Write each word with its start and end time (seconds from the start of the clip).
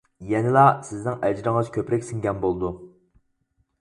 يەنىلا 0.29 0.63
سىزنىڭ 0.87 1.21
ئەجرىڭىز 1.29 1.69
كۆپرەك 1.77 2.09
سىڭگەن 2.11 2.43
بولىدۇ. 2.47 2.73